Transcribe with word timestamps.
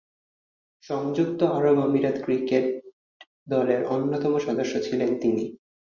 সংযুক্ত 0.83 1.39
আরব 1.51 1.77
আমিরাত 1.79 2.15
ক্রিকেট 2.23 2.65
দলের 3.47 3.81
অন্যতম 3.85 4.33
সদস্য 4.37 4.73
ছিলেন 4.83 5.11
তিনি। 5.21 5.45